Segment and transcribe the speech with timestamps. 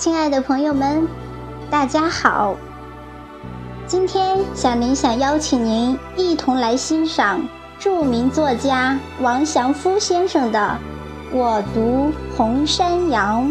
[0.00, 1.06] 亲爱的朋友们，
[1.70, 2.56] 大家好。
[3.86, 7.46] 今天小林想邀请您一同来欣赏
[7.78, 10.78] 著名作家王祥夫先生的
[11.36, 13.46] 《我读红山羊》。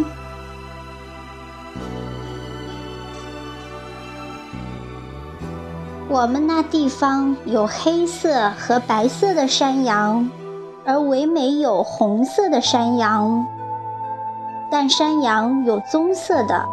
[6.07, 10.27] 我们那地方有黑色和白色的山羊，
[10.83, 13.45] 而唯没有红色的山羊。
[14.71, 16.65] 但山羊有棕色的，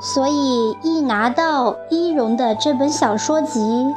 [0.00, 3.94] 所以一拿到一荣的这本小说集，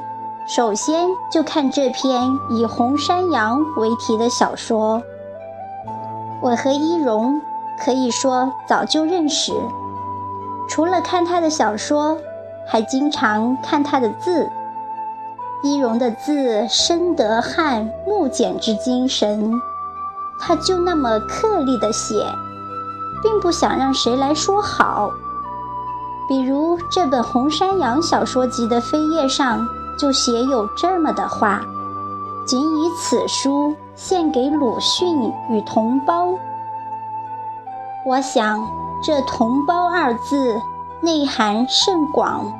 [0.47, 5.01] 首先就看这篇以红山羊为题的小说。
[6.41, 7.39] 我和一荣
[7.79, 9.53] 可以说早就认识，
[10.67, 12.17] 除了看他的小说，
[12.67, 14.49] 还经常看他的字。
[15.63, 19.53] 一荣的字深得汉木简之精神，
[20.39, 22.25] 他就那么刻力的写。
[23.21, 25.11] 并不想让谁来说好，
[26.27, 31.61] 比如这本《红山羊》小说集的扉页上就写有这么的话
[32.47, 36.33] ：“仅以此书献给鲁迅与同胞。”
[38.05, 38.59] 我想，
[39.03, 40.59] 这“同胞”二字
[41.01, 42.51] 内涵甚广，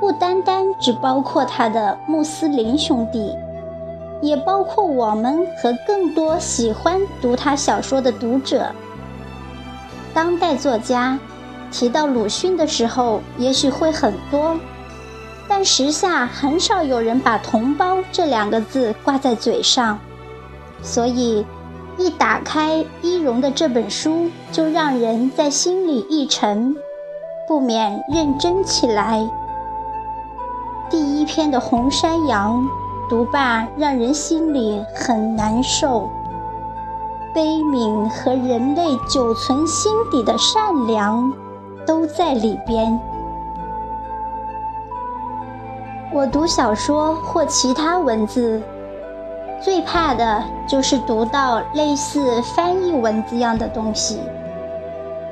[0.00, 3.32] 不单单只包括他的穆斯林兄弟，
[4.20, 8.66] 也包括我们和更多喜欢读他小说的读者。
[10.14, 11.18] 当代作家
[11.72, 14.56] 提到鲁迅的时候，也许会很多，
[15.48, 19.98] 但时下很少有人把“同胞”这两个字挂在嘴上，
[20.82, 21.44] 所以
[21.98, 26.76] 一打开一荣的这本书，就让人在心里一沉，
[27.48, 29.28] 不免认真起来。
[30.88, 32.62] 第一篇的《红山羊》，
[33.10, 36.08] 读罢让人心里很难受。
[37.34, 41.32] 悲悯和人类久存心底的善良，
[41.84, 42.96] 都在里边。
[46.12, 48.62] 我读小说或其他文字，
[49.60, 54.20] 最怕的就是读到类似翻译文字样的东西，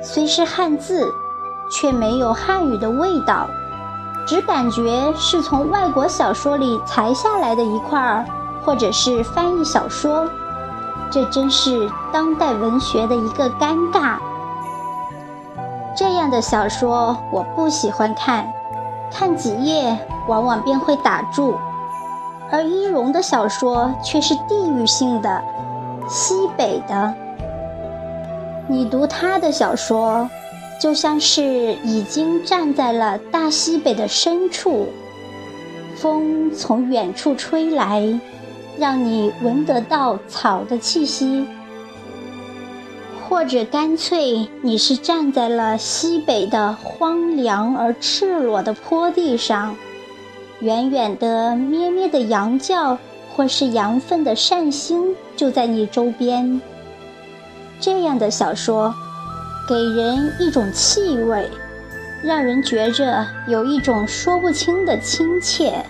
[0.01, 1.07] 虽是汉字，
[1.71, 3.47] 却没有汉语的味道，
[4.27, 8.25] 只感觉是从外国小说里裁下来的一块儿，
[8.65, 10.29] 或者是翻译小说。
[11.13, 14.17] 这真是当代文学的一个尴尬。
[15.95, 18.51] 这样的小说我不喜欢看，
[19.11, 19.95] 看几页
[20.27, 21.53] 往往便会打住。
[22.51, 25.43] 而一荣的小说却是地域性的，
[26.09, 27.13] 西北的。
[28.67, 30.27] 你读他的小说，
[30.81, 31.43] 就像是
[31.83, 34.87] 已经站在了大西北的深处，
[35.95, 38.19] 风从远处吹来。
[38.77, 41.47] 让你闻得到草的气息，
[43.27, 49.75] 或者干脆你是站在了西北的荒凉而赤裸的坡地上，
[50.59, 52.97] 远远的咩咩的羊叫，
[53.35, 56.61] 或是羊粪的扇星就在你周边。
[57.79, 58.93] 这样的小说，
[59.67, 61.49] 给人一种气味，
[62.23, 65.85] 让人觉着有一种说不清的亲切。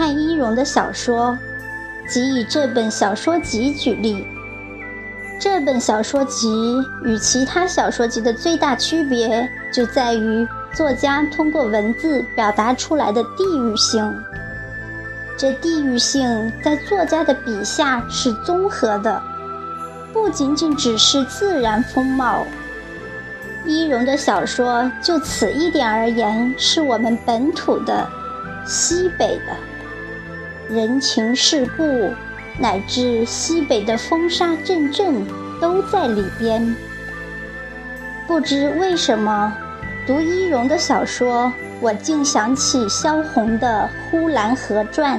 [0.00, 1.38] 看一荣的小说，
[2.08, 4.26] 即以这本小说集举例。
[5.38, 14.10] 这本小说集与其他小说集的最大区别，就在于作家通过文字表达出来的地域性。
[15.36, 19.22] 这地域性在作家的笔下是综合的，
[20.14, 22.46] 不仅仅只是自然风貌。
[23.66, 28.08] 一荣的小说就此一点而言，是我们本土的、
[28.64, 29.54] 西北的。
[30.70, 32.10] 人情世故，
[32.56, 35.26] 乃至西北的风沙阵阵，
[35.60, 36.76] 都在里边。
[38.28, 39.52] 不知为什么，
[40.06, 45.18] 读一荣的小说，我竟想起萧红的《呼兰河传》。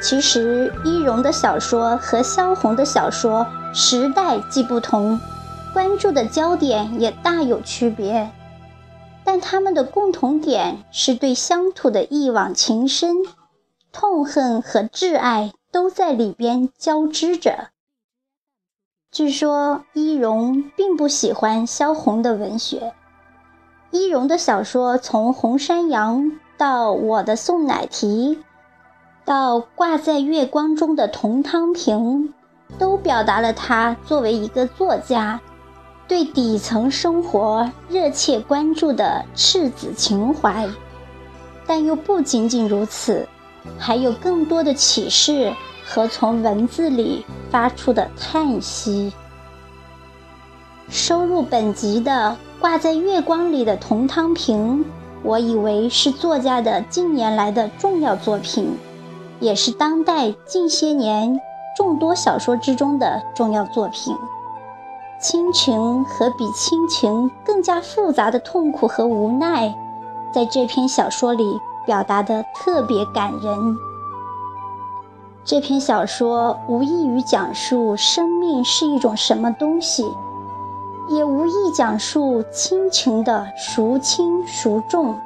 [0.00, 5.20] 其实，一荣的小说和萧红的小说时代既不同，
[5.74, 8.30] 关注的焦点也大有区别，
[9.24, 13.16] 但他们的共同点是对乡土的一往情深。
[13.92, 17.68] 痛恨和挚爱都在里边交织着。
[19.10, 22.94] 据说一荣并不喜欢萧红的文学，
[23.90, 26.24] 一荣的小说从《红山羊》
[26.56, 28.36] 到《我的宋奶提》，
[29.26, 32.32] 到挂在月光中的铜汤瓶，
[32.78, 35.38] 都表达了他作为一个作家
[36.08, 40.66] 对底层生活热切关注的赤子情怀。
[41.66, 43.28] 但又不仅仅如此。
[43.78, 45.52] 还有更多的启示
[45.84, 49.12] 和从文字里发出的叹息。
[50.88, 54.84] 收入本集的挂在月光里的铜汤瓶，
[55.22, 58.76] 我以为是作家的近年来的重要作品，
[59.40, 61.40] 也是当代近些年
[61.76, 64.14] 众多小说之中的重要作品。
[65.18, 69.72] 亲情和比亲情更加复杂的痛苦和无奈，
[70.32, 71.44] 在这篇小说里
[71.86, 73.76] 表达的特别感人。
[75.44, 80.04] 这篇小说无异于讲述生命是一种什么东西，
[81.08, 85.18] 也无意讲述亲情的孰轻孰重，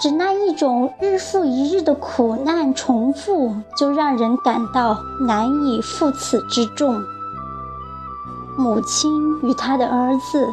[0.00, 4.96] 只那一种日复一日的苦难重复，就让人感到
[5.26, 7.02] 难以负此之重。
[8.56, 10.48] 母亲与他的儿子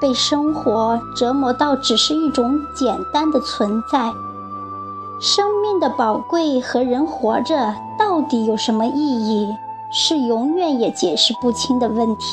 [0.00, 4.12] 被生活折磨到只是一种简单的存在。
[5.20, 9.54] 生命的宝贵和人活着到底有什么意义，
[9.90, 12.24] 是永远也解释不清的问题。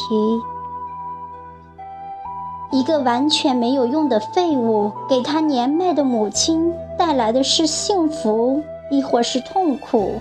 [2.71, 10.19] 一个完全没有用的废物，给他年迈的母亲带来的是幸福，亦或是痛苦？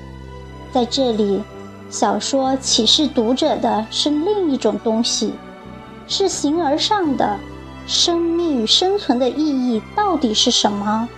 [0.72, 1.42] 在这里。
[1.90, 5.34] 小说启示读者的是另一种东西，
[6.06, 7.38] 是形而上的。
[7.86, 11.08] 生命与生存的意义到底是什么？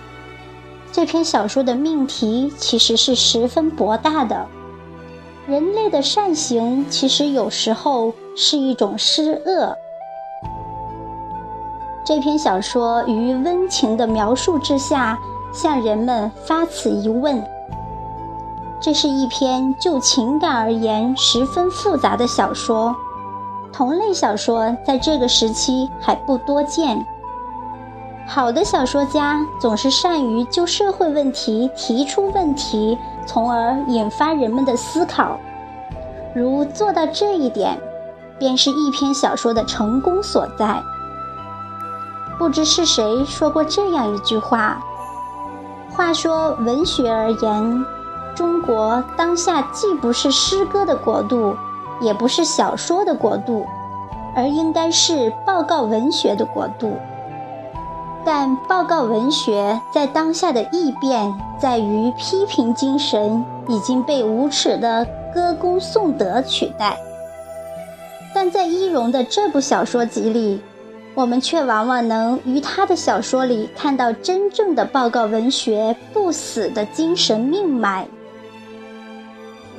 [0.91, 4.47] 这篇小说的命题其实是十分博大的。
[5.45, 9.77] 人类的善行其实有时候是一种施恶。
[12.03, 15.19] 这篇小说于温情的描述之下，
[15.53, 17.43] 向人们发此一问。
[18.81, 22.95] 这是一篇就情感而言十分复杂的小说，
[23.75, 27.05] 同类小说在这个时期还不多见。
[28.25, 35.37] 好的小说家总是善于就社会问题提出问题，从而引发人们的思考。
[36.33, 37.77] 如做到这一点，
[38.39, 40.81] 便是一篇小说的成功所在。
[42.39, 44.81] 不知是谁说过这样一句话
[45.91, 47.85] ：“话说文学而言。”
[48.33, 51.55] 中国当下既不是诗歌的国度，
[52.01, 53.65] 也不是小说的国度，
[54.35, 56.93] 而应该是报告文学的国度。
[58.25, 66.97] 但报告文学在当下的异变在于，批评精神已经被无耻的歌功颂德取代。
[68.33, 70.59] 但在一荣的这部小说集里，
[71.13, 78.07] 我们却往往能于他的小说里看到真正的报告文学不死的精神命脉。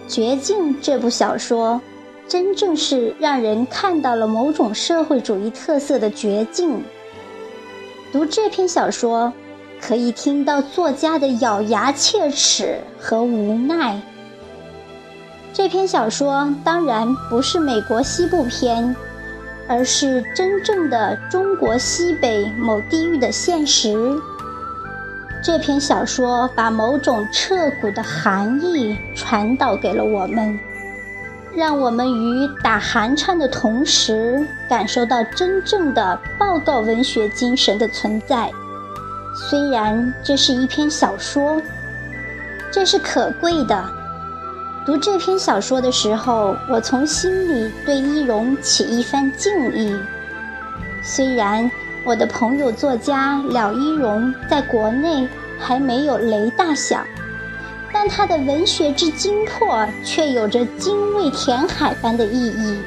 [0.13, 1.81] 《绝境》这部小说，
[2.29, 6.83] 真正是让人看到了某种社会主义特色的绝境。
[8.13, 9.33] 读这篇小说，
[9.81, 14.01] 可以听到作家的咬牙切齿和无奈。
[15.53, 18.95] 这篇小说当然不是美国西部篇，
[19.69, 23.97] 而是真正的中国西北某地域的现实。
[25.45, 30.59] 这篇小说把某种彻骨的寒意传导给了我们，
[31.57, 38.51] 让我们与打寒颤的同时，感受到真正的报告文学精神的存在。
[39.35, 41.61] 虽然这是一篇小说，
[42.71, 43.85] 这是可贵的。
[44.85, 49.99] 读这篇小说的时候，我从心里对一荣起一番敬意。
[51.03, 51.71] 虽然。
[52.05, 55.29] 我的朋友作家了一荣在国内
[55.59, 57.05] 还没有雷大响，
[58.09, 62.79] 他的文学之精魄却有着精卫填海般的意义。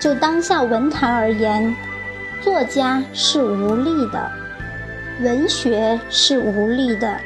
[0.00, 1.74] 就当下文坛而言，
[2.42, 4.30] 作家是无力的，
[5.20, 7.20] 文学是无力的，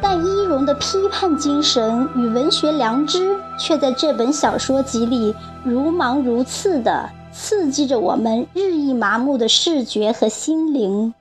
[0.00, 5.34] 但伊荣的批判精神与文学良知却在这本小说集里
[5.64, 7.10] 如芒如刺的。
[7.36, 11.12] 刺激着我们日益麻木的视觉和心灵。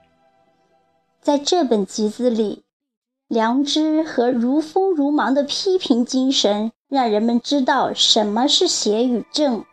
[1.19, 2.62] 在这本集子里，
[3.33, 9.65] 良知和如风如芒的批评精神，让人们知道什么是邪与正，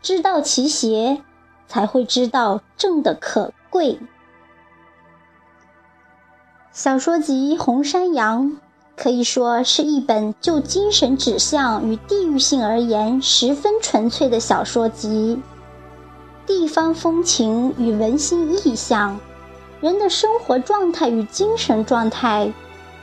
[0.00, 1.20] 知道其邪，
[1.66, 3.98] 才会知道正的可贵。
[6.70, 8.52] 小说集《红山羊》
[8.96, 15.42] 可以说是一本就精神指向与地域性而言十分纯粹的小说集。
[16.46, 19.18] 地方风情与文心意象，
[19.80, 22.52] 人的生活状态与精神状态，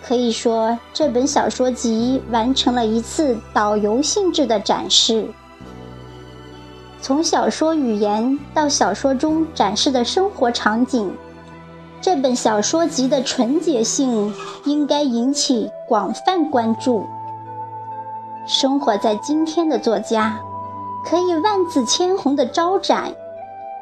[0.02, 5.28] 可以说这本小说集完成了一次导游性质的展示。
[7.02, 11.16] 从小说语言到小说中展示的生活场景，
[12.02, 14.34] 这本小说集的纯洁性
[14.66, 17.06] 应该引起广泛关注。
[18.46, 20.40] 生活在今天的作家。
[21.02, 23.14] 可以万紫千红的招展，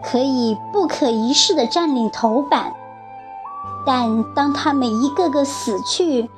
[0.04, 2.72] 可以不可一世的占领头版。
[3.88, 6.30] 但当他们一个个死去，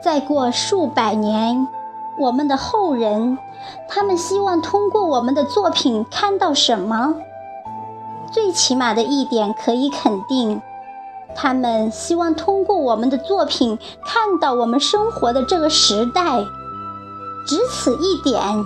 [0.00, 1.66] 再过数百年，
[2.20, 3.36] 我们的后人，
[3.88, 7.16] 他们希望通过我们的作品看到什么？
[8.30, 10.62] 最起码的一点可以肯定，
[11.34, 16.44] 他们希望通过我们的作品看到我们生活的这个时代。
[17.44, 18.64] 只此一点，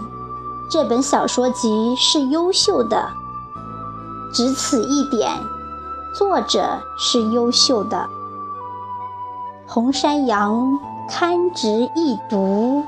[0.71, 3.09] 这本小说集是优秀的。
[4.35, 5.33] 只此一点，
[6.15, 8.07] 作者是优秀的。
[9.71, 12.83] 红山羊堪值一读。